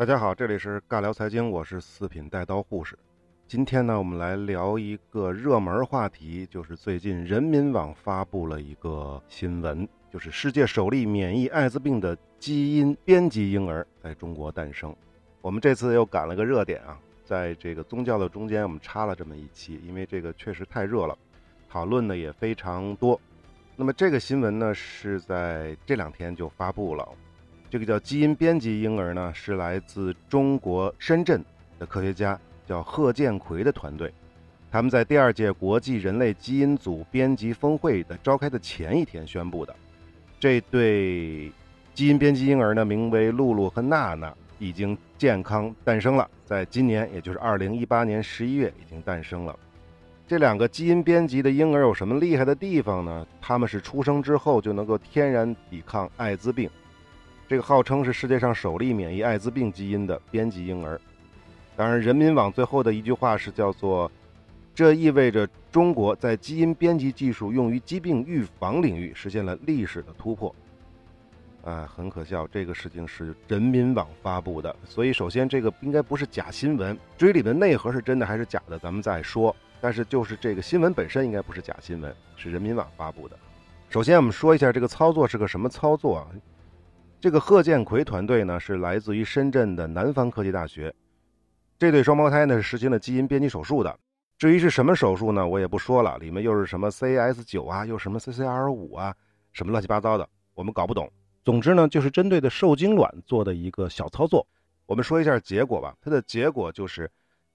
[0.00, 2.98] 大家好，这里是尬聊财经，我是四品带刀护士。
[3.46, 14.96] 今天呢，我们来聊一个热门话题，就是最近人民网发布了一个新闻，就是世界首例免疫艾滋病的基因编辑婴儿在中国诞生。
[15.42, 21.14] 我们这次又赶了个热点啊，在这个宗教的中间，我们插了这么一期，因为这个确实太热了，
[21.68, 23.20] 讨论的也非常多。
[23.76, 27.06] 那么这个新闻呢，是在这两天就发布了。
[27.70, 31.40] 这个叫基因编辑婴儿呢，是来自中国深圳
[31.78, 34.12] 的科学家，叫贺建奎的团队。
[34.72, 39.72] 他们在第二届国际人类基因组编辑峰会的召开的前一天宣布的。
[40.40, 41.52] 这对
[41.94, 46.28] 基因编辑婴儿呢，名为露露和娜娜，已经健康诞生了。
[46.44, 49.56] 在今年，也就是二零一八年十一月，已经诞生了。
[50.26, 53.24] 这两个基因编辑的婴儿有什么厉害的地方呢？
[53.40, 56.68] 他们是出生之后就能够天然抵抗艾滋病。
[57.50, 61.00] 这个号称是世界上首例免疫艾滋病基因的编辑婴儿，
[61.76, 64.08] 当然，人民网最后的一句话是叫做
[64.72, 70.54] ：“这意味着中国在基因编辑技术用于疾病预防领域实现了历史的突破。”
[71.66, 79.54] 啊，很可笑，这个事情是人民网发布的，所以首先这个应该不是假新闻，追里的内核是真的还是假的，咱们再说。
[79.80, 83.36] 但是就是这个新闻本身应该不是假新闻，是人民网发布的。
[83.88, 86.28] 首先我们说一下这个操作是个什么操作啊？
[87.20, 90.94] 这个贺建奎团队呢，是来自于深圳的南方科技大学。
[91.78, 93.94] 这对双胞胎呢是实行了基因编辑手术的。
[94.38, 96.16] 至于是什么手术呢，我也不说了。
[96.16, 99.14] 里面又是什么 CS 九啊，又什么 CCR 五啊，
[99.52, 101.12] 什么乱七八糟的，我们搞不懂。
[101.44, 104.46] 总之呢，就是针对的受精卵做的一个小操作。
[104.86, 105.94] 我们说一下结果吧。
[106.00, 107.10] 它的结果就是，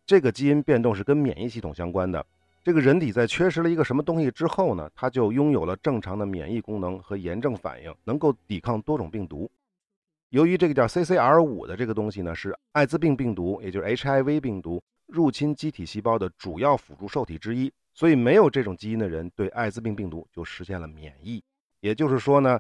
[0.06, 2.24] 这个基因变动是跟免疫系统相关的。
[2.66, 9.48] 这个人体在缺失了一个什么东西之后呢，它就拥有了正常的免疫功能和炎症反应，能够抵抗多种病毒。
[10.30, 21.44] 由于这个叫 CCR 五的这个东西呢，是艾滋病病毒，也就是 HIV 病毒入侵机体细胞的主要辅助受体之一，所以没有这种基因的人对艾滋病病毒就实现了免疫。
[21.82, 22.60] 也就是说呢，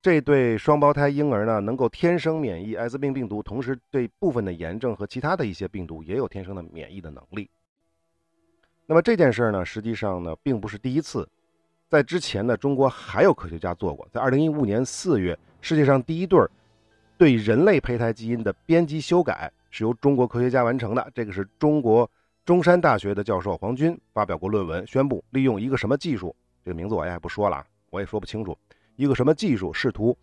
[0.00, 7.50] 这对双胞胎婴儿呢，能够天生免疫艾滋病病毒，同时对部分的炎症和其他的一些病毒也有天生的免疫的能力。
[8.86, 11.26] 那么这件事儿呢，实际上呢，并不是第一次，
[11.88, 14.06] 在之前呢，中国还有科学家做过。
[14.12, 16.46] 在二零一五年四月，世界上第一对
[17.16, 21.10] 对人类胚胎基因的编辑修改是由中国科学家完成的。
[21.14, 22.08] 这个是中国
[22.44, 28.54] 中山大学的教授黄军发表过论文，宣布利用一个什么技术，这个名字我也不说了，我也说不清楚，
[28.96, 30.14] 一个什么技术试图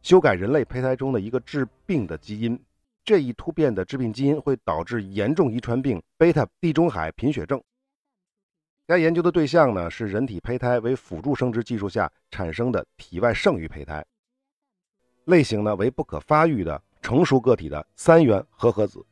[0.00, 2.58] 修改人类胚胎中的一个致病的基因。
[3.04, 7.62] 这一突变的致病基因会导致严重遗传病贝塔地中海贫血症。
[8.88, 14.02] 该研究的对象呢是人体胚胎为辅助生殖技术下产生的体外剩余胚胎，
[15.26, 19.04] 类型呢为不可发育的成熟个体的三元合合子。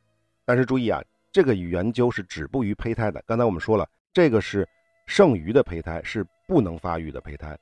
[0.45, 0.99] 但是注意啊，
[1.31, 3.23] 这个研究是止步于胚胎的。
[3.27, 4.67] 刚才我们说了，这个是
[5.05, 7.55] 剩余的胚胎，是不能发育的胚胎。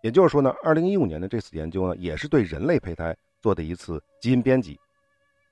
[0.00, 4.78] 也就是说呢，二零一五年的这次研究呢，也是对人类胚胎做的一次基因编辑，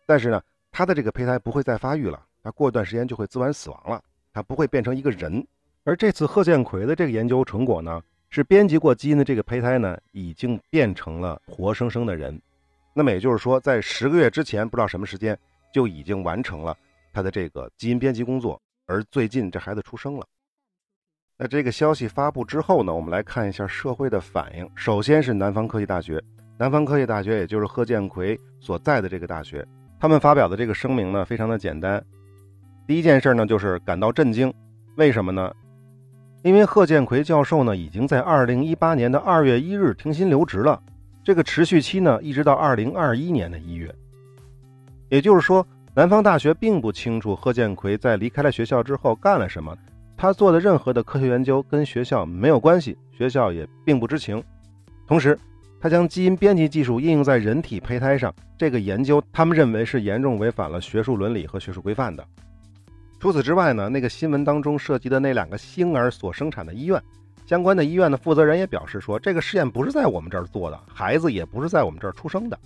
[0.06, 4.00] 但是呢，它的这个胚胎不会再发育了，它过一段时间就会自然死亡了。
[4.32, 5.47] 它不会变成一个人，
[5.84, 8.00] 而这次贺建奎的这个研究成果呢，
[8.31, 12.41] 是编辑过基因的这个胚胎呢，已经变成了活生生的人。
[12.94, 15.38] 那么也就是说，在十个月之前，不知道什么时间
[15.72, 16.76] 就已经完成了
[17.12, 18.60] 他的这个基因编辑工作。
[18.87, 20.26] 而最近这孩子出生了。
[21.38, 24.69] 那这个消息发布之后呢，我们来看一下社会的反应。
[24.75, 26.22] 首先是南方科技大学，
[26.59, 29.66] 南方科技大学也就是贺建奎所在的这个大学，
[29.99, 32.04] 他们发表的这个声明呢，非常的简单。
[32.87, 34.53] 第一件事呢，就是感到震惊，
[34.97, 35.53] 为什么呢？
[36.43, 40.82] 因为贺建奎教授呢，已经在二零一八年的二月一日停薪留职了，
[41.22, 43.94] 这个持续期呢，一直到二零二一年的一月。
[45.09, 49.76] 也就是说，南方大学并不清楚贺建奎在离开了学校之后干了什么，
[50.16, 54.43] 他做的任何的科学研究跟学校没有关系，学校也并不知情。
[55.06, 55.38] 同时，
[55.81, 62.26] 他将基因编辑技术应用在人体胚胎上，这个研究他们认为是严重违反了学术伦理和学术规范的。
[63.22, 67.00] 除此之外呢，那个新闻当中涉及的那两个星儿所生产的医院，
[67.46, 72.58] 相关的医院的负责人也表示说，这个试验不是在我们这儿做的，孩子也不是在我们这儿出生的。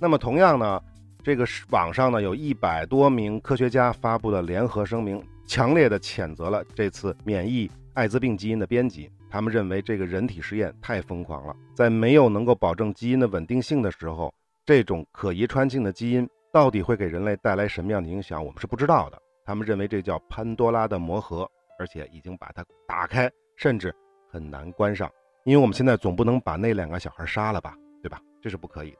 [0.00, 0.82] 那么同样呢，
[1.22, 9.08] 这个网上呢有一百多名科学家发布了联合声明，强烈的谴责了这次免疫艾滋病基因的编辑。
[9.30, 14.34] 他们认为这个人体实验太疯狂了，在没有能够保证基因的稳定性的时候，
[14.66, 19.20] 这种可遗传性的基因到底会给人类带来什么样的影响，我们是不知道的。
[19.44, 21.48] 他们认为这叫潘多拉的魔盒，
[21.78, 23.94] 而且已经把它打开，甚至
[24.30, 25.10] 很难关上。
[25.44, 28.20] 因为我们现在总不能把那两个小孩杀了吧，对吧？
[28.40, 28.98] 这是不可以的。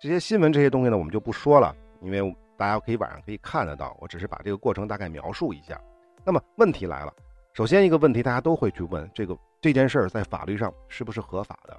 [0.00, 3.96] 这些新闻这些东西呢，我们就不说了，因为大家可以晚上可以看得到。
[4.00, 5.80] 我只是把这个过程大概描述一下。
[6.24, 7.12] 那么问题来了，
[7.52, 11.76] 首先一个问题，大家都会去问这个这件事儿在法律上是不是合法的？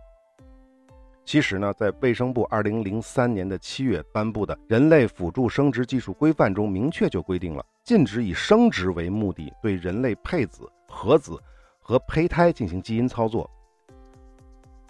[1.26, 11.38] 其实呢，在卫生部二零零三年的七月颁布的《人类辅助生殖技术规范》中，明确就规定了禁止以生殖为目的对人类配子、合子
[11.80, 13.50] 和胚胎进行基因操作。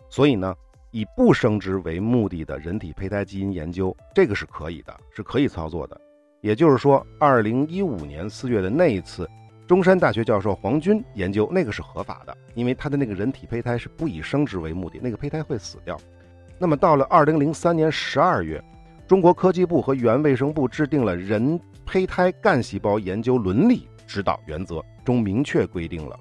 [0.10, 0.54] 所以呢。
[0.96, 6.00] 以不生殖为目的的人体胚胎基因研究，这个是可以的，是可以操作的。
[6.40, 9.28] 也就是说，二零一五年四月的那一次，
[9.66, 16.00] 中山大学教授黄军研究，那个是合法的，因为他的那个人体胚胎是不以生殖为目的，那个胚胎会死掉。
[16.60, 18.64] 那么到了二零零三年十二月，
[19.08, 26.18] 中国科技部和原卫生部制定了《人胚胎干细胞研究伦理指导原则》，中明确规定了，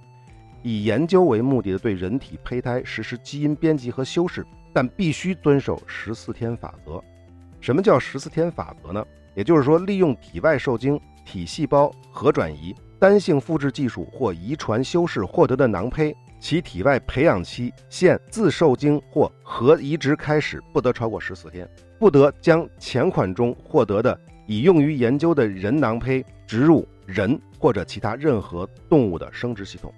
[0.62, 4.44] 以研究为目的的对人体胚胎实施基因编辑和修饰。
[4.74, 6.98] 但必须遵守十四天法则。
[7.60, 9.04] 什么叫十四天法则呢？
[9.34, 21.66] 也就是说，利用体外受精、体细胞核转移、单性复制技术或遗传修饰获得的囊胚，其体外培养期限自受精或核移植开始不得超过十四天，
[22.00, 24.18] 不得将前款中获得的
[24.48, 29.94] 已用于研究的人囊胚植入人或者其他任何动物的生殖系统。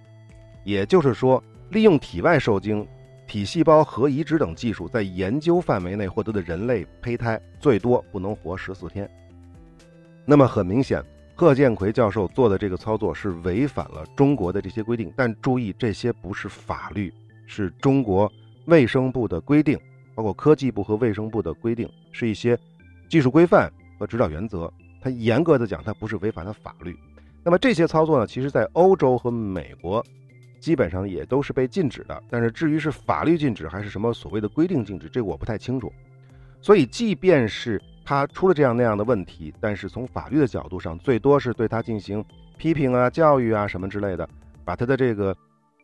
[0.64, 2.86] 也就是说，利用体外受精。
[3.26, 9.08] 体细胞核移植等技术在研究范围内获得的人类胚胎最多不能活十四天。
[10.26, 11.02] 那么很明显，
[11.34, 15.12] 贺建奎教授做的这个操作是违反了中国的这些规定。
[15.16, 17.12] 但注意，这些不是法律，
[17.46, 18.30] 是中国
[18.66, 19.78] 卫生部的规定，
[20.14, 22.58] 包括科技部和卫生部的规定，是一些
[23.08, 24.72] 技术规范和指导原则。
[25.00, 26.96] 它严格的讲，它不是违反了法律。
[27.42, 30.04] 那么这些操作呢，其实在欧洲和美国。
[30.60, 35.92] 基本上也都是被禁止的，但是至于是法律禁止还是什么所谓的规定禁止，这个我不太清楚。
[36.62, 42.24] 所以，即便是他出了这样那样的问题，但是从法律的角度上，最多是对他进行
[42.58, 44.28] 批评啊、教育啊什么之类的，
[44.64, 45.34] 把他的这个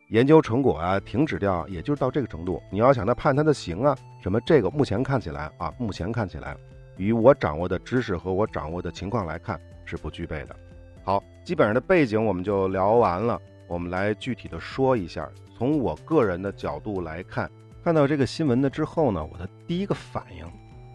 [0.09, 2.61] 研究成果啊停止掉，也就是到这个程度。
[2.69, 6.55] 你要想他判他的刑啊什么，这个目前看起来啊，目前看起来，
[6.97, 10.55] 与我掌握的知识和我掌握的情况来看是不具备的。
[11.03, 13.41] 好，基本上的背景我们就聊完了。
[13.67, 15.27] 我们来具体的说一下，
[15.57, 17.49] 从我个人的角度来看，
[17.83, 20.45] 看到这个新闻的之后呢，我的第一个反应，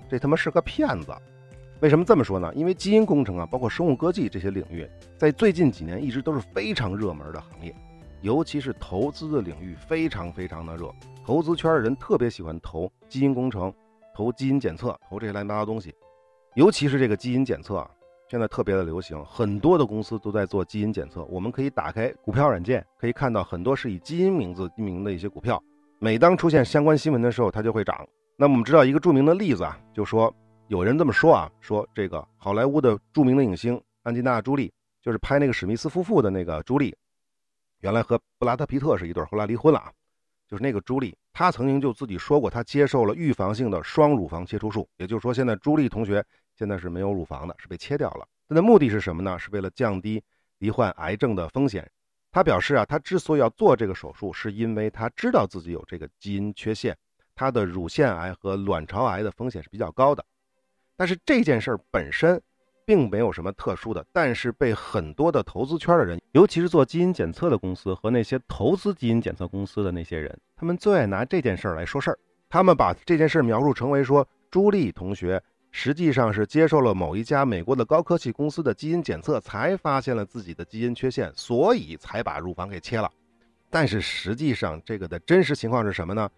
[0.09, 1.15] 这他妈是个骗子。
[1.81, 2.51] 为什么这么说呢？
[2.55, 4.89] 因为基因工程啊，包括生物科技这些领域，
[5.19, 7.75] 在最近几年一直都是非常热门的行业，
[8.23, 10.91] 尤其是投资的领域非常非常的热，
[11.25, 13.73] 投资圈的人特别喜欢投基因工程、
[14.15, 15.95] 投基因检测、投这些乱七八糟东西，
[16.55, 17.91] 尤其是这个基因检测啊。
[18.29, 21.23] 现在特别的流行，很多的公司都在做基因检测。
[21.27, 25.63] 我们可以打开股票软件，可以看到很多是以基因名字命名的一些股票。
[26.01, 28.05] 每当出现相关新闻的时候，它就会涨。
[28.37, 30.35] 那么我们知道一个著名的例子啊，就说
[30.69, 36.95] 有人这么说啊，说这个好莱坞的著名的影星安吉娜·朱莉，就是拍那个史密斯夫妇的那个朱莉，
[37.81, 39.91] 原来和布拉德·皮特是一对，后来离婚了啊。
[40.49, 44.89] 就是那个朱莉，她曾经就自己说过，她接受了预防性的双乳房切除术。
[44.97, 46.25] 也就是说，现在朱莉同学。
[46.59, 48.27] 现在是没有乳房的，是被切掉了。
[48.49, 49.39] 她的目的是什么呢？
[49.39, 50.23] 是为了降低
[50.59, 51.87] 罹患癌症的风险。
[52.31, 56.97] 他表示啊，他之所以要做这个手术，是因为他知道自己有这个基因缺陷，
[57.37, 60.25] 他的乳腺癌和卵巢癌的风险是比较高的。
[60.97, 62.43] 但是这件事儿本身
[62.85, 72.19] 并没有什么特殊的，但是被很多的投资圈的人，尤其是做基因检测的公司和那些投资基因检测公司的那些人，他们最爱拿这件事儿来说事儿。
[72.49, 75.41] 他们把这件事描述成为说朱莉同学。
[75.73, 83.11] 实际上是接受了某一家美国的高科技公司的基因检测，才发现了自己的基因缺陷，所以才把乳房给切了。
[83.69, 86.31] 但是实际上，这个的真实情况是什么呢？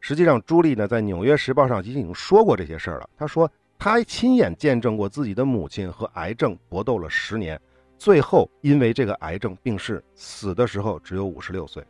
[0.00, 3.08] 实际上，朱莉呢在《纽约时报》上已经说过这些事儿了。
[3.16, 7.60] 她说，她亲眼见证过自己的母亲和癌症搏斗了十年，
[7.98, 11.84] 最后因为这个癌症病逝，死的时候只有五十六岁。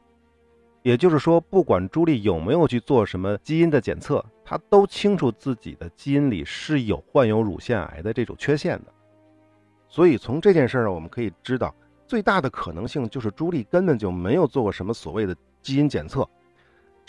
[0.83, 8.93] 也就是说，不管朱莉有没有去做什么基因的检测，她都清楚自己的基因里是有患有乳腺癌的这种缺陷的。
[9.89, 11.75] 所以从这件事儿，我们可以知道，
[12.07, 16.27] 最大的可能性就是朱莉根本就没有做过什么所谓的基因检测，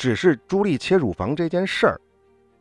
[0.01, 2.01] 只是朱莉切乳房这件事儿，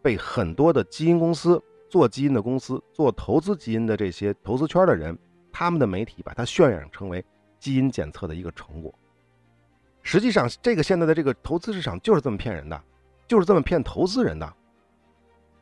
[0.03, 5.19] 被很多的基因公司、做基因的公司、做投资基因的这些投资圈的人，
[5.51, 7.25] 他们的媒体把它渲染成为
[7.59, 8.95] 基因检测的一个成果。
[10.03, 12.79] 实际上，这个现在的这个投资市场就是这么骗人的，
[13.27, 14.53] 就是这么骗投资人的。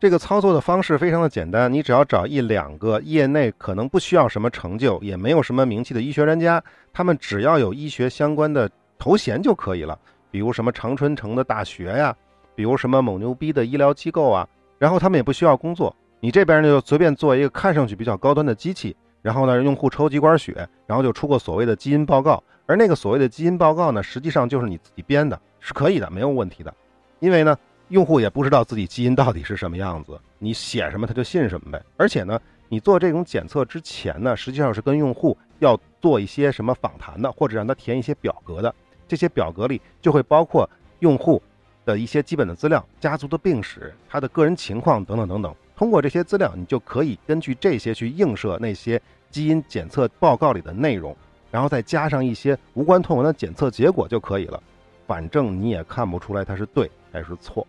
[0.01, 6.61] 这个操作的方式非常的简单，你只要找一两个业内可能不需要什么成就，也没有什么名气的医学专家，
[6.93, 8.69] 他们只要有医学相关的
[8.99, 9.97] 头衔就可以了，
[10.31, 12.15] 比如什么长春城的大学呀，
[12.55, 26.75] 比如什么某牛逼的医疗机构啊，然后他们也不需要工作，你这边呢就随便做一个看上去比较高端的机器，然后呢用户抽几管血，然后就出个所谓的基因报告，而那个所谓的基因报告呢，实际上就是你自己编的，是可以的，没有问题的，
[27.21, 27.57] 因为呢
[27.89, 31.83] 用户也不知道自己基因到底是什么样子，你写什么他就信什么呗。
[31.97, 38.75] 而且呢，你做这种检测之前呢，实际上是跟用户要做一些什么访谈的，或者让他填一些表格的，
[39.09, 40.69] 这些表格里就会包括
[41.01, 41.43] 用户
[41.85, 45.53] 的一些基本的资料、家族的病史、他的个人情况等等等等。
[45.75, 49.01] 通过这些资料，你就可以根据这些去映射那些
[49.31, 51.17] 基因检测报告里的内容，
[51.51, 54.63] 然后再加上一些无关痛痒的检测结果就可以了。
[55.07, 57.67] 反正你也看不出来它是对还是错。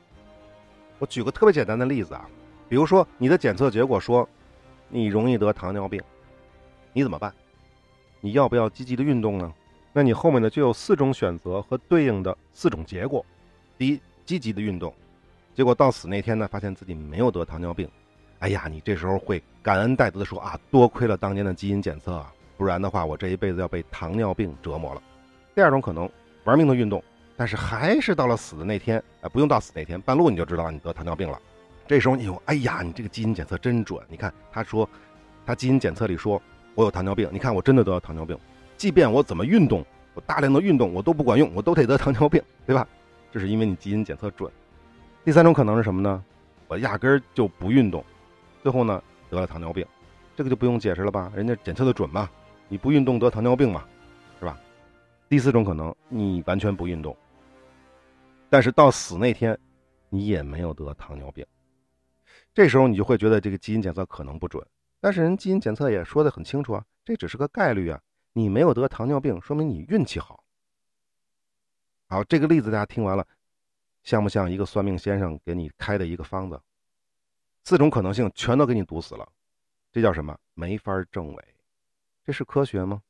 [0.98, 2.28] 我举个特别简单的例子啊，
[2.68, 4.28] 比如说你的检测结果说
[4.90, 6.02] 你容易得糖尿病，
[6.92, 7.34] 你怎么办？
[8.20, 9.54] 你要不要积极的运动呢？
[9.92, 13.26] 那你后面呢就有四种选择和对应的四种结果。
[13.78, 14.94] 第一，积极的运动。
[15.56, 17.90] 结果到死那天呢，发现自己没有得糖尿病，
[18.40, 25.02] 哎呀，你这时候会感恩戴德的说啊，多亏了当年的基因检测啊，不然的话我这一辈子要被糖尿病折磨了。
[25.54, 26.10] 第二种可能
[26.46, 27.04] 玩命的运动，
[27.36, 31.38] 但是还是到了死的那天，哎，不用到死那天，半路你就知道你得糖尿病了。
[31.88, 34.88] 这时候你有，哎呀，你这个基因检测真准，你看他说
[35.46, 36.42] 他基因检测里说
[36.76, 38.38] 我有糖尿病，你看我真的得了糖尿病，
[38.80, 42.88] 即便我怎么运动，我大量的运动我都不管用，我都得得糖尿病， 对吧？
[43.30, 44.50] 这是因为你基因检测准。
[45.26, 46.24] 第三种可能是什么呢？
[46.70, 48.02] 我压根儿就不运动，
[48.64, 49.86] 最后呢得了糖尿病，
[50.34, 51.30] 这个就不用解释了吧？
[51.36, 52.30] 人家检测的准嘛，
[52.70, 53.84] 你不运动得糖尿病嘛，
[54.40, 54.58] 是吧？
[55.28, 57.14] 第四种可能，你完全不运动，
[58.50, 59.60] 但是到死那天，
[60.08, 61.46] 你也没有得糖尿病，
[62.54, 64.66] 这时候你就会觉得这个基因检测可能不准。
[65.02, 68.00] 但是人基因检测也说的很清楚啊，这只是个概率啊，
[68.34, 70.44] 你没有得糖尿病，说明你运气好。
[72.08, 73.26] 好，这个例子大家听完了。
[74.04, 76.60] 像不像一个算命先生给你开的一个方子？
[77.66, 79.28] 四种可能性全都给你堵死了，
[79.92, 80.36] 这叫什么？
[80.54, 81.46] 没法证伪，
[82.24, 83.02] 这是科学吗？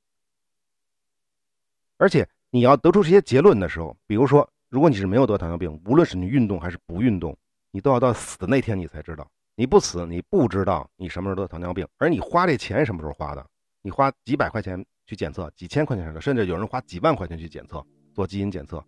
[1.97, 7.37] 而且你要得出这些结论的时候，比如说，如果你是没有得糖尿病，无论是你运动还是不运动，
[7.71, 9.29] 你都要到死的那天你才知道。
[9.55, 11.87] 你不死，你不知道你什么时候得糖尿病。
[11.97, 13.45] 而你花这钱什么时候花的？
[13.81, 18.83] 你花几百块钱去检测，几千块钱的，甚至有人花几万块钱去检测，做基因检测。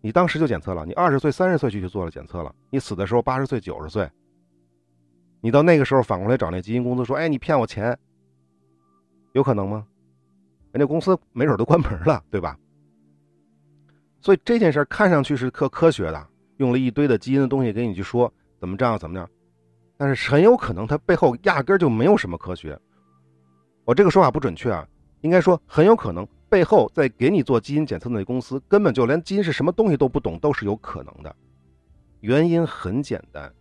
[0.00, 4.08] 你当时就检测了，你二十岁、三十岁去去做了检测了，你死的时候八十岁、九十岁，
[5.40, 7.98] 你到那个时候反过来找那基因公司说：“哎，你骗我钱，
[9.32, 9.86] 有可能吗？”
[10.72, 12.58] 人家公司没准都关门了，对吧？
[14.20, 16.28] 所以这件事看上去是科科学的，
[16.58, 19.28] 用了一堆的基因的东西给你去说怎么这样怎么样，
[19.96, 22.78] 但是很有可能它背后压根就没有什么科学。
[23.86, 24.84] 我这个说法不准确啊，
[25.20, 26.26] 应该说很有可能。
[26.48, 31.34] 背后在给你做基因检测的那公司根本就连基因是什么东西都不懂，都是有可能的。
[32.20, 33.52] 原因很简单，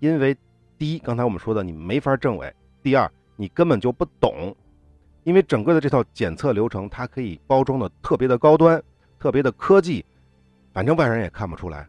[0.00, 0.36] 因为
[0.76, 2.50] 第一，刚才我们说的你没法证伪；
[2.82, 4.54] 第二，你根本就不懂，
[5.24, 8.82] 因为整个的这套检测流程它可以包装的特别的高端、
[9.18, 10.04] 特别的科技，
[10.74, 11.88] 反正外人也看不出来。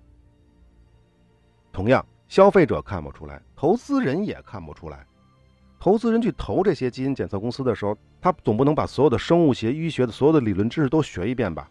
[1.72, 5.06] 同样，消费者看不出来，投资人也看不出来。
[5.79, 11.69] 投资人去投这些基因检测公司的时候，他总不能把所有的生物学、医学的所有的理论知识都学一遍吧？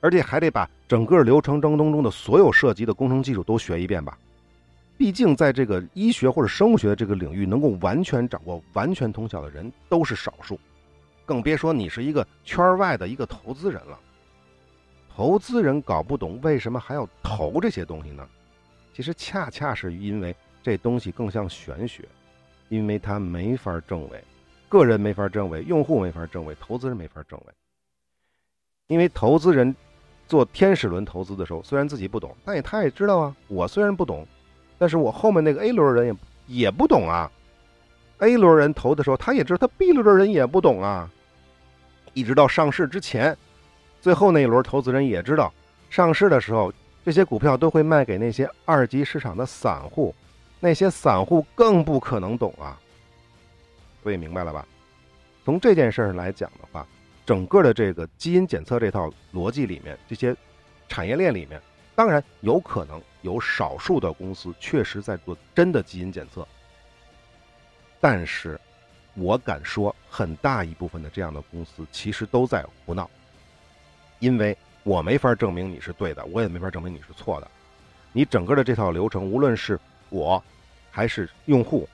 [0.00, 4.18] 而且还得把整个流程当中的所有涉及的工程技术都学一遍吧？
[4.98, 10.58] 毕竟在这个医学或者生物学的这个领域，能够完全掌握、完全通晓的人都是少数，
[11.24, 13.98] 更别说你是一个圈外的一个投资人了。
[15.16, 18.28] 投资人搞不懂为什么还要投这些东西呢？
[18.92, 22.04] 其实恰恰是因为这东西更像玄学。
[22.74, 24.20] 因为他没法证伪，
[24.68, 27.52] 个人没法证伪，用户没法证伪，投资人没法证伪。
[28.88, 29.72] 因为投资人
[30.26, 33.36] 做天使轮投资的时候，虽然自己不懂，但也他也知道啊。
[33.46, 34.26] 我虽然不懂，
[34.76, 37.30] 但是我后面那个 A 轮人也也不懂啊。
[38.18, 41.08] A 轮人投的时候，他也知道他 B 轮的人也不懂啊。
[42.12, 43.36] 一直到上市之前，
[44.00, 45.54] 最后那一轮投资人也知道，
[45.90, 46.72] 上市的时候
[47.04, 50.12] 这些股票都会卖给那些二级市场的散户。
[50.64, 52.80] 那些散户更不可能懂啊，
[54.02, 54.66] 所以明白了吧？
[55.44, 56.86] 从这件事儿来讲的话，
[57.26, 60.34] 整个的这个基因检测这套逻辑里面，这些
[60.88, 61.60] 产业链里面，
[61.94, 66.48] 当然有可能有少数的公司确实在做真的基因检测，
[68.00, 68.58] 但是
[69.12, 73.10] 我敢说，很大一部分的这样的公司其实都在胡闹，
[74.18, 77.50] 因为我没法证明你是对的，我也没法证明你是错的，
[78.14, 79.78] 你整个的这套流程，无论是
[80.08, 80.42] 我。
[80.94, 81.88] 还是用户，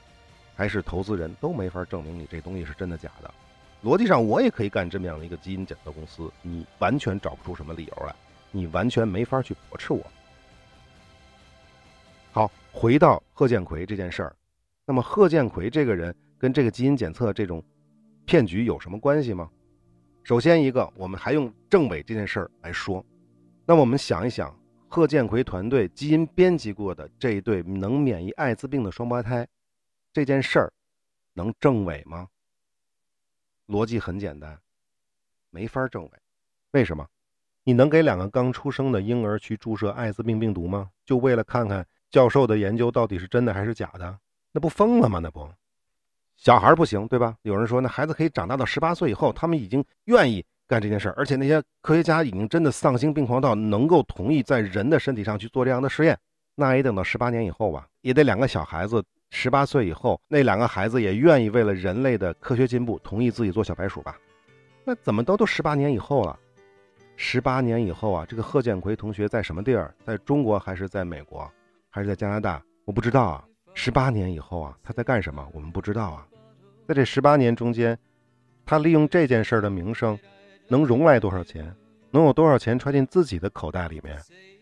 [0.55, 3.33] 还是投资人都没法证明你这东西是真的假的。
[3.83, 8.15] 逻辑上，我也可以干这么样的一个基因检测公司，你完全找不出什么理由来，
[8.51, 10.07] 你完全没法去驳斥我。
[12.31, 14.37] 好，回到贺建奎这件事儿，
[14.85, 17.65] 那么贺建奎这个人跟这个基因检测这种
[18.27, 19.49] 骗局有什么关系吗？
[20.25, 23.03] 首先一个，我们还用政委这件事儿来说。
[23.65, 24.55] 那么我们想一想，
[24.93, 29.47] 贺建奎团队基因编辑过的这一对能免疫艾滋病的双胞胎，
[30.13, 30.73] 这件事儿
[31.35, 32.27] 能证伪吗？
[33.69, 34.59] 逻辑很简单，
[35.51, 36.11] 没法证伪。
[36.73, 37.07] 为什么？
[37.63, 40.91] 你能给两个刚出生的婴儿去注射艾滋病病毒吗？
[41.05, 44.19] 就为了看看教授的研究到底是真的还是假的？
[44.51, 45.21] 那不疯了吗？
[45.21, 45.49] 那不，
[46.37, 47.37] 小孩不行，对吧？
[47.43, 56.17] 有人说，那孩子可以长大到十八岁以后，他们已经愿意干这件事儿，而且那些科学家已经真的丧心病狂到能够同意在人的身体上去做这样的实验，
[56.55, 64.17] 那也等到十八年以后吧，也得两个小孩子十八岁以后，那两个孩子也愿意为了人类的科学进步，同意自己做小白鼠吧？
[64.85, 66.39] 那怎么都都十八年以后了？
[67.17, 69.93] 十八年以后啊，这个贺建奎同学在什么地儿？
[70.07, 71.51] 在中国还是在美国，
[71.91, 72.63] 还是在加拿大？
[72.85, 73.45] 我不知道啊。
[73.75, 75.47] 十八年以后啊，他在干什么？
[75.53, 76.27] 我们不知道啊。
[76.87, 77.99] 在这十八年中间，
[78.65, 80.19] 他利用这件事儿的名声，
[80.71, 81.75] 能融来多少钱？
[82.13, 84.17] 能有多少钱揣进自己的口袋里面？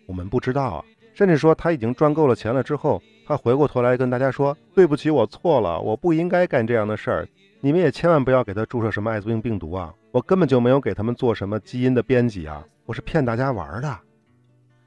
[0.06, 0.84] 我们不知道啊。
[1.14, 7.28] 甚至说他已经赚够了钱了之后，他回过头来跟大家说：“对不起，我错了，我不应该干这样的事儿。
[7.60, 9.92] 你们也千万不要给他注射什么艾滋病病毒啊！
[10.12, 13.98] 我根本就没有给他们做什么基因的编辑啊，我是骗大家玩的。”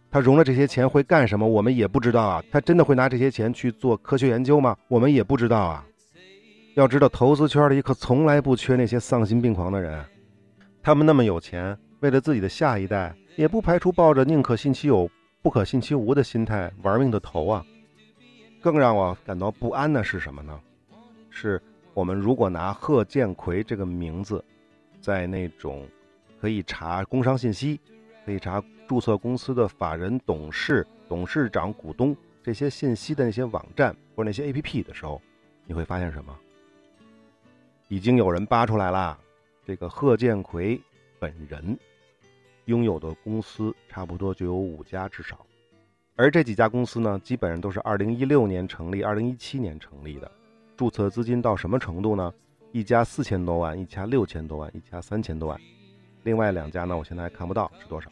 [0.10, 1.48] 他融了这些钱会干什么？
[1.48, 2.44] 我们也不知道啊。
[2.52, 4.76] 他真的会拿这些钱去做科学研究吗？
[4.88, 5.86] 我们也不知道啊。
[6.76, 10.02] 要知道，投资圈里可从来不缺那些丧心病狂的人。
[10.84, 15.10] 他们那么有钱，为了自己的下一代，也不排除抱着宁可信其有，
[15.42, 17.66] 不可信其无的心态玩命的投啊。
[18.60, 20.60] 更让我感到不安的是什么呢？
[21.30, 21.62] 是
[21.94, 24.44] 我们如果拿贺建奎这个名字，
[25.00, 25.88] 在那种
[26.40, 27.80] 可以查工商信息，
[28.26, 28.64] 可以查。
[28.88, 35.22] 注册公司的法人、董事、董事长、股东这些信息的那些网站或者那些 APP 的时候，
[35.66, 36.38] 你会发现什么？
[37.88, 39.18] 已经有人扒出来了，
[39.72, 40.78] 这个贺建奎
[41.18, 41.80] 本人
[42.66, 45.46] 拥有的公司差不多就有五家至少，
[46.18, 50.30] 而这几家公司呢，基本上都是2016年成立、2017年成立的，
[50.76, 52.34] 注册资金到什么程度呢？
[52.74, 55.58] 一家四千多万，一家六千多万，一家三千多万，
[56.24, 58.12] 另外两家呢，我现在还看不到是多少。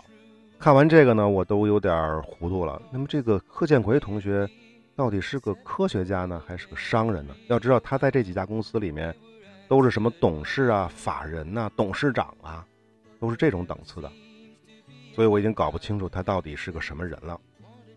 [0.57, 2.81] 看完这个呢，我都有点糊涂了。
[2.89, 4.49] 那么这个贺建奎同学，
[4.95, 7.35] 到底是个科学家呢，还是个商人呢？
[7.49, 9.13] 要知道他在这几家公司里面，
[9.69, 12.65] 都是什么董事啊、法人呐、董事长啊，
[13.19, 14.11] 都是这种等次的。
[15.13, 17.39] 所以我已经搞不清楚他到底是个什么人了。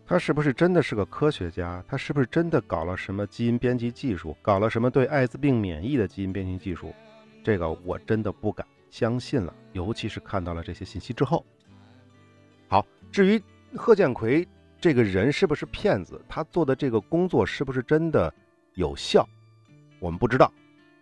[0.05, 1.83] 他是不是真的是个科学家？
[1.87, 4.35] 他是不是真的搞了什么基因编辑技术？
[4.41, 6.93] 搞了什么对艾滋病免疫的基因编辑技术？
[7.43, 11.43] 这个我真的不敢相信了，尤其是看到了这些信息之后。
[12.67, 13.41] 好，至于
[13.75, 14.47] 贺建奎
[14.79, 18.31] 这个人是不是骗子，他做的这个工作是不是真的
[18.75, 19.27] 有效，
[19.99, 20.51] 我们不知道，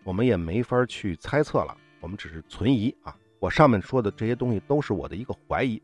[0.04, 1.76] 我们也没法去猜测了。
[2.00, 3.16] 我们只是存疑啊。
[3.40, 5.82] 我上面说的这些东西都是我的一个怀疑，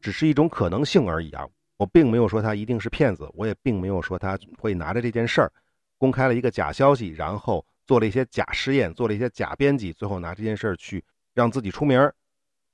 [0.00, 1.48] 只是一种可能性而已啊。
[1.76, 5.52] 我并没有说他一定是骗子，我也并没有说他会拿着这件事儿
[5.98, 11.98] 公开了一个假消息，然后做了一些假实验，做了一些假编辑，最后拿这件事儿去让自己出名，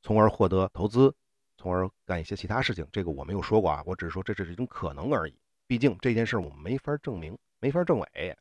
[0.03, 1.15] 从而获得投资。
[1.57, 5.35] 从而干一些其他事情，这个我没有说过啊，我只是说这只是一种可能而已。
[5.67, 8.37] 毕竟这件事我们没法证明，没法证伪。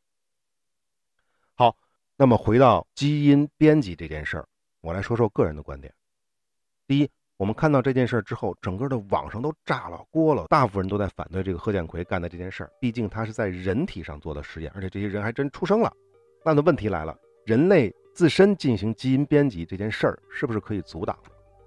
[2.20, 4.44] 那么回到基因编辑这件事儿，
[4.80, 5.94] 我来说说个人的观点。
[6.84, 12.72] 第一，我们看到这件事儿之后，整个的网上都炸了锅了，大部分人都在反对这个贺建奎干的这件事儿。
[12.80, 15.92] 毕竟他是在人体上做的实验，而且这些人还真出生了。
[16.44, 21.16] 那的问题来了，人类自身进行基因编辑这件事儿是不是可以阻挡？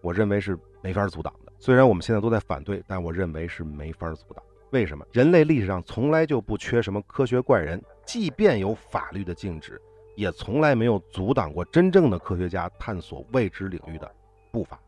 [0.01, 1.53] 我认为是没法阻挡的。
[1.59, 4.43] 虽然我们现在都在反对，但我认为是没法阻挡。
[4.71, 5.05] 为什么？
[5.13, 9.81] 人类历史上从来就不缺什么科学怪人，即便有法律的禁止，
[10.21, 14.10] 也从来没有阻挡过真正的科学家探索未知领域的
[14.51, 14.79] 步伐。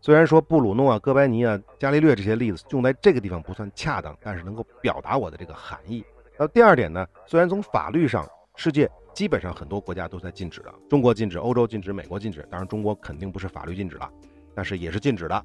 [0.00, 6.02] 虽然说布鲁诺啊、哥白尼啊、伽利略这些例子用在这个地方不算恰当，但是能够表达我的这个含义。
[6.38, 7.06] 那第二点呢？
[7.26, 14.10] 虽然从法律上，世界基本上很多国家都在禁止了，中国禁止，欧洲禁止，美国禁止，当然中国肯定不是法律禁止了。
[14.54, 15.44] 但是也是禁止的，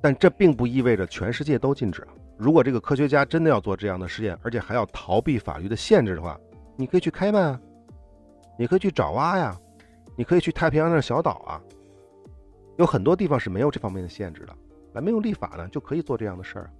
[0.00, 2.06] 但这并不意味着全世界都禁止。
[2.38, 6.38] 如果这个科学家真的要做这样的实验，而且还要逃避法律的限制的话，
[6.76, 7.60] 你可以去开曼啊，
[8.58, 9.56] 你可以去爪哇呀，
[10.16, 11.62] 你可以去太平洋的小岛啊，
[12.76, 14.54] 有很多地方是没有这方面的限制的，
[14.94, 16.70] 来没有立法呢就可以做这样的事儿。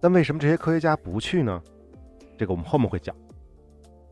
[0.00, 1.62] 但为什么这些科学家不去呢？
[2.36, 3.14] 这个我们后面会讲。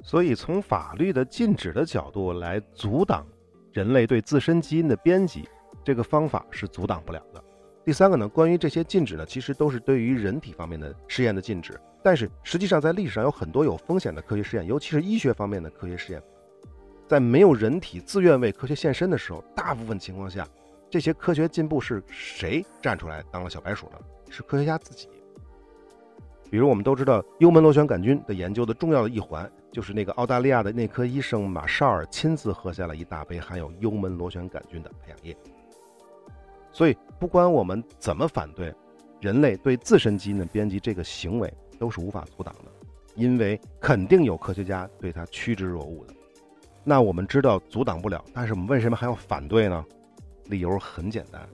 [0.03, 3.27] 所以从法律的禁止的角度来阻挡
[3.73, 5.49] 人类对自身基因的编辑。
[5.85, 7.43] 这个方法是阻挡不了的。
[7.85, 11.81] 第三个呢，关于这些禁止呢，其实都是对于人体方面的试验的禁止。
[12.03, 16.23] 但是实际上，在历史上有很多有风险的科学试验，尤其是医学方面的科学试验，
[17.09, 20.47] 在没有人体自愿为科学献身的时候，大部分情况下，
[20.91, 23.99] 这些科学进步是谁站出来当了小白鼠呢？
[24.29, 25.09] 是科学家自己。
[26.51, 35.35] 比如我们都知道，幽门螺旋杆菌的研究的重要的一环，就是那个澳大利亚的内科医生马绍尔亲自喝下了一大杯含有幽门螺旋杆菌的培养液。
[36.71, 38.75] 所以，不管我们怎么反对，
[39.21, 42.71] 人类对自身基因的编辑这个行为都是无法阻挡的，
[43.15, 46.15] 因为肯定有科学家对他趋之若鹜的。
[46.89, 49.85] 那我们知道阻挡不了，但是我们为什么还要反对呢？
[50.47, 51.47] 理由很简单，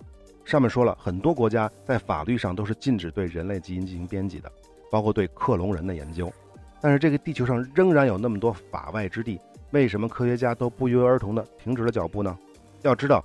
[0.45, 4.49] 上面说了很多国家在法律上都是禁止对人类基因进行编辑的。
[4.93, 6.33] 包括对克隆人的研究，
[6.81, 9.41] 但是这个地球上仍然有那么多法外之地，
[9.73, 12.39] 为什么科学家都不约而同地停止了脚步呢？
[12.83, 13.25] 要知道，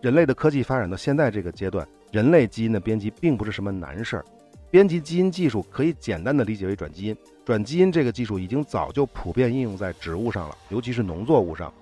[0.00, 4.24] 人类的科技发展到现在这个阶段，人类基因的编辑并不是什么难事儿。
[4.70, 11.72] 编辑基因技术可以简单的理解为转基因，转基因这个技术已经早就普遍应用在植物上了，尤其是农作物上，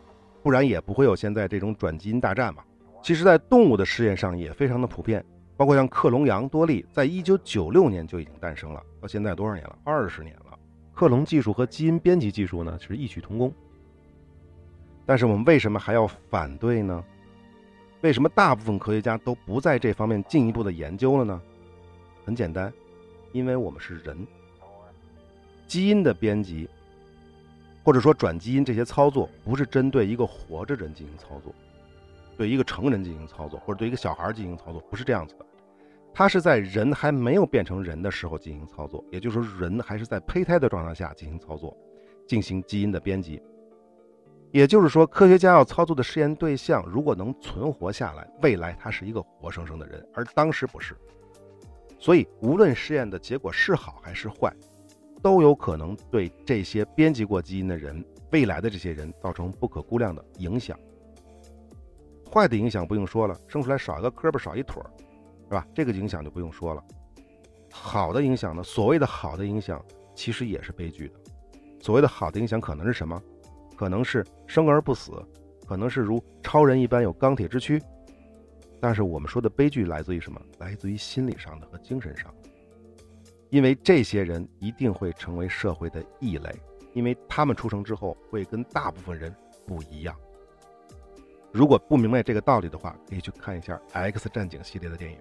[0.42, 2.62] 不然也不会有现在这种转基因大战嘛。
[3.03, 5.24] 其实，在动物的试验上也非常的普遍。
[5.57, 9.77] 包括像克隆羊多利，在一九九六年就已经诞生了，到现在多少年了？
[9.83, 10.57] 二十年了。
[10.94, 13.53] 克隆技术和基因编辑技术呢，是异曲同工。
[15.05, 17.05] 但是我们为什么还要反对呢？
[18.03, 21.42] 为什么大部分科学家都不在这方面进一步的研究了呢？
[22.29, 22.71] 很简单，
[23.33, 24.27] 因为我们是人。
[25.67, 26.69] 基因的编辑，
[27.83, 31.55] 或者说转基因这些操作，不是针对一个活着人进行操作，
[32.37, 35.47] 对一个成人进行操作，或者对一个小孩进行操作，不是这样子的。
[36.12, 41.75] 它是在人还没有变成人的时候进行操作，也就是说，人还是在胚胎的状态下进行操作，
[42.27, 43.41] 进行基因的编辑。
[44.51, 50.95] 也就是说，科学家要操作的试验对象如果能存活下来，未来他是一个活生生的人，而当时不是。
[51.98, 54.54] 所以，无论试验的结果是好还是坏，
[55.22, 60.78] 都有可能对这些编辑过基因的人，未来的这些人造成不可估量的影响。
[62.30, 64.90] 坏的影响不用说了，生出来少一个胳膊少一腿儿。
[65.48, 65.66] 是吧？
[65.74, 66.84] 这个影响就不用说了。
[67.72, 68.62] 好的影响呢？
[68.62, 69.82] 所谓的好的影响，
[70.14, 71.14] 其实也是悲剧的。
[71.80, 73.18] 所谓的好的影响，可能是什么？
[73.74, 75.12] 可能是生而不死，
[75.66, 77.82] 可能是如超人一般有钢铁之躯。
[78.81, 80.41] 但是我们说的悲剧来自于什么？
[80.59, 82.51] 来自于心理上的和精神上的。
[83.51, 86.55] 因为这些人一定会成为社会的异类，
[86.93, 89.35] 因为他们出生之后会跟大部分人
[89.67, 90.14] 不一样。
[91.51, 95.19] 如果不明白这个道理的话，可以去看一下《X 战警》系列的电影。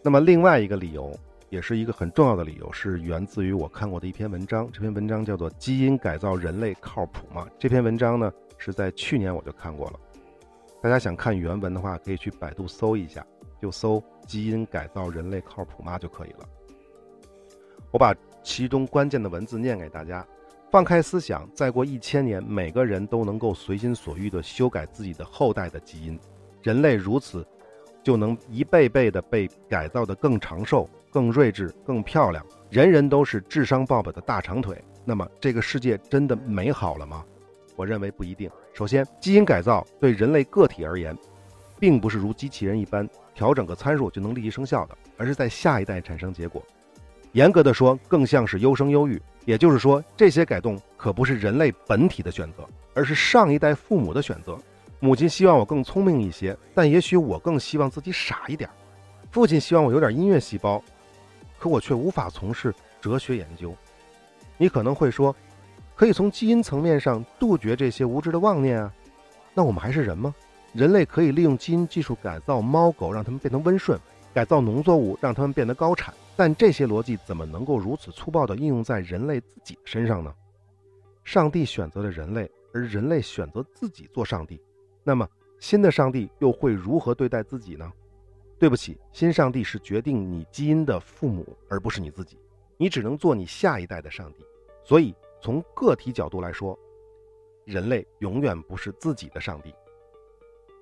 [0.00, 1.12] 那么另外一个理由，
[1.50, 4.70] 也是一个很重要的理由，是源自于我看过的一篇文章。
[4.72, 7.44] 这篇文章叫做《基因改造人类靠谱吗》？
[7.58, 10.00] 这篇文章呢是在去年我就看过了。
[10.80, 13.26] 大家想看原文的话，可以去百度搜一下，
[13.60, 16.48] 就搜“基因改造人类靠谱吗”就可以了。
[17.90, 20.26] 我把其中关键的文字念给大家。
[20.70, 26.18] 放开思想，再过一千年，每个人都能够随心所欲地修改自己的后代的基因，
[26.62, 27.46] 人类如此。
[28.00, 34.82] 就能一辈辈的被改造得更长寿、更睿智、更漂亮，人人都是智商爆表的大长腿。
[35.04, 37.22] 那么这个世界真的美好了吗？
[37.76, 38.50] 我认为不一定。
[38.78, 41.12] 首先，基因改造对人类个体而言，
[41.80, 46.62] 并不是如机器人一般调整个参数就能立即生效的，而是在下一代产生结果。
[47.32, 49.20] 严格的说，更像是优生优育。
[49.44, 52.64] 也就是说，这些改动可不是人类本体的选择，
[52.94, 54.56] 而是上一代父母的选择。
[55.00, 58.70] 母亲希望我更聪明一些，但也许我更希望自己傻一点。
[59.32, 60.80] 父亲希望我有点音乐细胞，
[61.58, 63.74] 可我却无法从事哲学研究。
[64.56, 65.34] 你可能会说，
[65.98, 68.94] 可以从基因层面上杜绝这些无知的妄念啊？
[69.52, 70.32] 那我们还是人吗？
[70.72, 73.98] 人类可以利用基因技术改造猫狗，让它们变得温顺；
[74.32, 76.14] 改造农作物，让它们变得高产。
[76.36, 80.32] 但这些逻辑怎么能够如此粗暴地应用在人类自己的身上呢？
[81.24, 84.62] 上帝选择了人类，而人类选择自己做上帝。
[85.02, 87.92] 那么，新的上帝又会如何对待自己呢？
[88.56, 92.38] 对不起，新上帝是决定你基因的父母，而不是你自己。
[92.76, 94.44] 你只能做你下一代的上帝。
[94.84, 96.78] 所以，从个体角度来说，
[97.64, 99.74] 人类永远不是自己的上帝。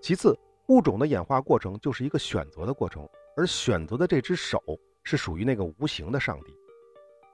[0.01, 0.39] 其次，
[0.69, 4.63] 物种的演化过程就是一个选择的过程，而选择的这只手
[5.03, 6.55] 是属于那个无形的上帝。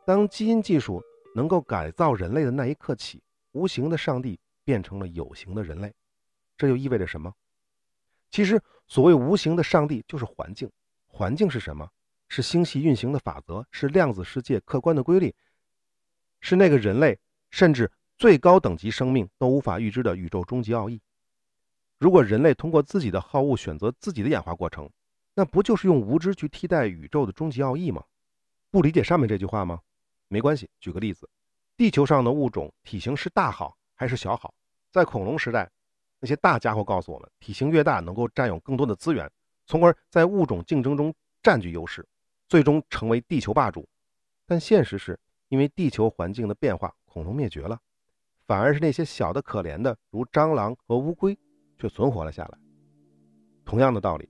[0.04, 1.02] 当基因技术
[1.34, 5.92] 能够改造人类的那一刻起，无形的上帝变成了有形的人类。
[6.56, 7.32] 这就意味着什么？
[8.30, 10.70] 其实，所谓无形的上帝就是环境。
[11.06, 11.88] 环境是什么？
[12.28, 15.34] 是星系运行的法则，是量子世界客观的规律，
[16.42, 17.18] 是那个人类
[17.50, 21.00] 甚至最高等级生命都无法预知的宇宙终极奥义。
[21.98, 24.90] 如果人类通过自己的好恶选择自己的演化过程，
[25.34, 28.04] 那不就是用无知去替代宇宙的终极奥义吗？
[28.70, 29.80] 不理解上面这句话吗？
[30.28, 31.28] 没关系，举个例子，
[31.76, 34.52] 地球上的物种体型是大好还是小好？
[34.90, 35.70] 在恐龙时代，
[36.18, 39.30] 那些大家伙告诉我们，体型越大能够占有更多的资源，
[39.66, 42.06] 从而在物种竞争中占据优势，
[42.48, 43.88] 最终成为地球霸主。
[44.44, 45.18] 但现实是，
[45.52, 47.78] 因为地球环境的变化，恐龙灭绝了，
[48.46, 51.38] 反而是那些小的可怜的，如蟑螂和乌龟，
[51.78, 52.58] 却存活了下来。
[53.62, 54.26] 同样的道理。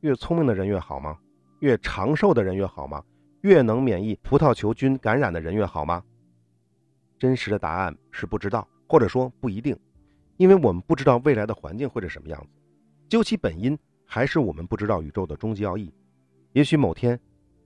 [0.00, 1.18] 越聪明的人越好吗？
[1.60, 3.02] 越长寿的人越好吗？
[3.40, 6.04] 越能免疫葡萄球菌感染的人越好吗？
[7.18, 9.74] 真实的答案是不知道，或者说不一定，
[10.36, 12.50] 因为我们不知道未来的环境会是什么样子。
[13.08, 15.90] 究其本因，还是我们不知道宇宙的终极奥义。
[16.52, 17.18] 也许某天，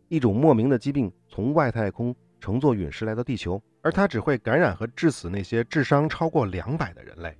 [0.06, 7.38] 一种莫名的疾病从外太空乘坐陨石来到地球，而它只会感染和致死那些智商超过两百的人类。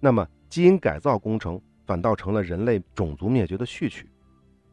[0.00, 4.08] 那么，基因改造工程反倒成了人类种族灭绝的序曲。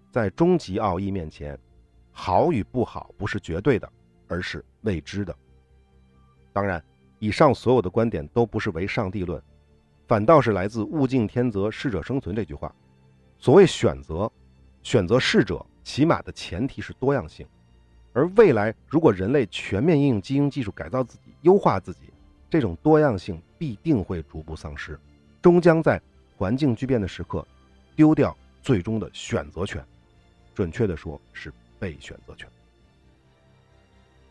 [0.09, 1.59] 在终极奥义面前，
[2.13, 3.91] 好与不好不是绝对的，
[4.29, 5.35] 而是未知的。
[6.53, 6.81] 当然，
[7.19, 9.43] 以上所有的观点都不是唯上帝论，
[10.07, 12.73] 反倒是来自“物竞天择，适者生存”这句话。
[13.37, 14.31] 所谓选择，
[14.81, 17.45] 选择适者，起码的前提是多样性。
[18.13, 22.11] 而未来，如果人类全面应用基因技术改造自己、优化自己，
[22.49, 24.99] 这种多样性必定会逐步丧失，
[25.41, 26.01] 终将在
[26.35, 27.45] 环境巨变的时刻，
[27.95, 29.83] 丢掉最终的选择权。
[30.55, 32.49] 准确的说，是被选择权。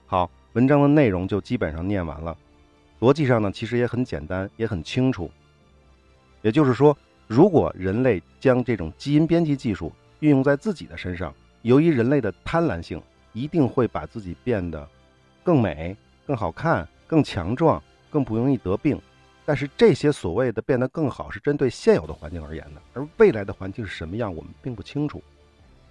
[0.07, 2.37] 好，文章的内容就基本上念完了。
[2.99, 5.31] 逻辑上呢，其实也很简单，也很清楚。
[6.43, 6.97] 也就是说，
[7.29, 13.01] 如果人类将这种基因编辑技术运用在自己的身上，由于人类的贪婪性，
[13.37, 14.89] 一定会把自己变得
[15.45, 15.95] 更美、
[16.27, 18.99] 更好看、更强壮、更不容易得病。
[19.45, 25.23] 但是这些所谓的变得更好，是针对现有的环境而言的，而未来的环境是什么样，我们并不清楚。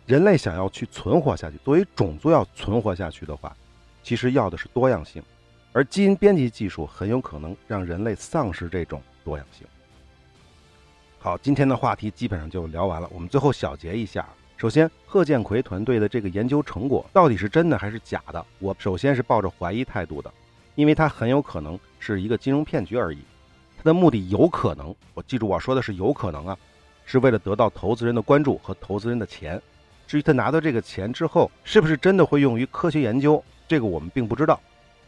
[0.07, 3.55] 人类想要去存活下去，作为种族要存活下去的话，
[4.01, 5.21] 其实要的是多样性，
[5.71, 9.67] 而基因编辑技术很有可能让人类丧失这种多样性。
[11.19, 13.07] 好，今天的话题基本上就聊完了。
[13.13, 18.43] 我们最后小结一下：首先，贺建奎团队的这个研究成果到底是真的还是假的？
[18.59, 20.31] 我首先是抱着怀疑态度的，
[20.75, 23.19] 因为它很有可能是一个金融骗局而已。
[23.77, 26.57] 它的目的有可能，我记住我说的是有可能啊，
[27.05, 29.61] 是为了得到投资人的关注和投资人的钱。
[30.07, 34.57] 至于他拿到这个钱之后，是不是真的会用于科学研究，这个我们并不知道。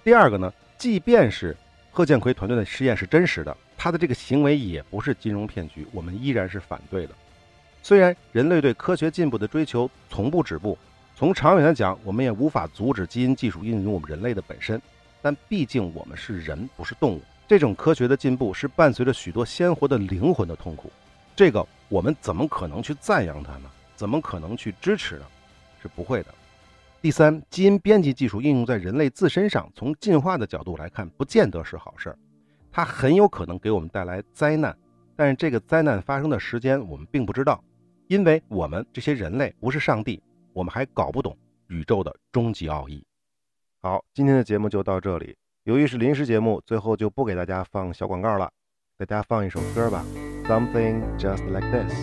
[0.04, 1.56] 第二个呢，即便是
[1.90, 7.14] 贺建奎团队的实验是真实的，他的这个行为也不是金融骗局，我们依然是反对的。
[7.88, 10.78] 虽然人类对科学进步的追求从不止步，
[11.16, 14.82] 从长远来讲，我们也无法阻止基因技术应用于我们人类的本身，
[15.22, 17.22] 但毕竟我们是人，不是动物。
[17.48, 20.92] 这种科学的进步是伴随着许多鲜活的灵魂的痛苦，
[21.34, 23.72] 这个我们怎么可能去赞扬它呢？
[23.96, 25.26] 怎么可能去支持呢？
[25.82, 26.36] 是不会的。
[27.02, 32.18] 第三，基因编辑技术应用在人类自身上，从进化的角度来看，不见得是好事儿。
[32.70, 34.76] 它很有可能给我们带来灾难，
[35.16, 37.64] 但是这个灾难发生的时间我们并不知道，
[38.08, 40.22] 因为我们这些人类不是上帝，
[40.54, 43.06] 我们还搞不懂宇宙的终极奥义。
[43.80, 45.36] 好，今天的节目就到这里。
[45.64, 48.50] 由于是临时节目，最后就不给大家放小广告了，
[48.98, 50.06] 给大家放一首歌吧，
[50.48, 51.94] 《Something Just Like This》。